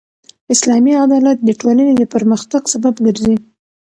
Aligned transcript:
اسلامي 0.53 0.93
عدالت 1.03 1.37
د 1.43 1.49
ټولني 1.61 1.93
د 1.97 2.03
پرمختګ 2.13 2.61
سبب 2.73 2.95
ګرځي. 3.05 3.35